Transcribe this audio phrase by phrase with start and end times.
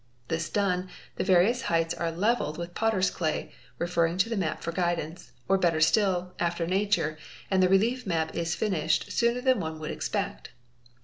[0.29, 4.71] This done, the various heights are levelled with potter's clay, referring to the map for
[4.71, 7.19] guidance, or better | till, 'after nature,
[7.51, 10.49] and the relief map is finished sooner than one would "expect.